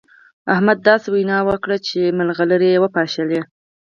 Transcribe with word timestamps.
احمد 0.53 0.77
داسې 0.89 1.07
وينا 1.15 1.37
وکړه 1.49 1.77
چې 1.87 1.99
مرغلرې 2.17 2.69
يې 2.73 2.79
وپاشلې. 2.83 3.41